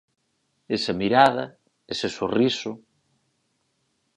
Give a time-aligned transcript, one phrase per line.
[0.75, 1.45] Esa mirada,
[1.93, 2.71] ese sorriso...